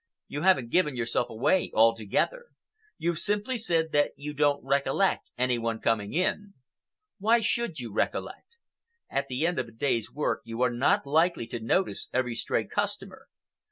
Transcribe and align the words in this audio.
You 0.27 0.41
haven't 0.41 0.71
given 0.71 0.95
yourself 0.95 1.29
away 1.29 1.69
altogether. 1.75 2.47
You've 2.97 3.19
simply 3.19 3.59
said 3.59 3.91
that 3.91 4.13
you 4.17 4.33
don't 4.33 4.65
recollect 4.65 5.29
any 5.37 5.59
one 5.59 5.79
coming 5.79 6.11
in. 6.11 6.55
Why 7.19 7.39
should 7.39 7.77
you 7.79 7.93
recollect? 7.93 8.57
At 9.11 9.27
the 9.27 9.45
end 9.45 9.59
of 9.59 9.67
a 9.67 9.71
day's 9.71 10.11
work 10.11 10.41
you 10.43 10.63
are 10.63 10.73
not 10.73 11.05
likely 11.05 11.45
to 11.45 11.59
notice 11.59 12.07
every 12.13 12.33
stray 12.33 12.65
customer. 12.65 13.27